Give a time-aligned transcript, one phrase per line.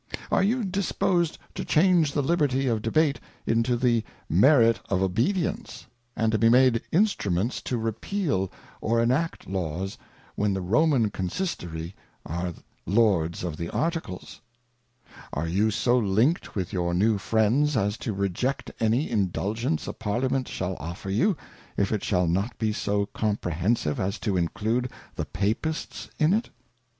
[0.11, 5.85] ——~~~_ Are jpu disposedJto__change the Liberty of Debate int^ th e Merit of DTjeHience;
[6.17, 8.49] Md J^.^^ JM^di^lBStl^^
[8.81, 9.99] or enactl Laws,
[10.39, 11.93] vvhen the Roman Consistory
[12.27, 14.41] axeTiords of the Articles?———
[15.31, 20.47] ~~ Are you so linked with your new Friends, as to reject any [Indulgence a Parliament
[20.47, 21.37] shall offer you,
[21.77, 26.49] if it shall not be so .comprehensive as to include the Papists in it?